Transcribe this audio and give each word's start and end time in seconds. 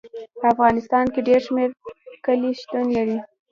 په 0.39 0.45
افغانستان 0.53 1.05
کې 1.13 1.19
ډېر 1.27 1.39
شمیر 1.47 1.69
کلي 2.25 2.51
شتون 2.59 2.85
لري. 2.95 3.17